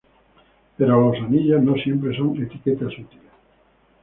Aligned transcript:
Pero 0.77 0.99
los 1.13 1.17
anillos 1.21 1.61
no 1.61 1.75
siempre 1.75 2.17
son 2.17 2.35
etiquetas 2.41 2.91
útiles. 2.97 3.31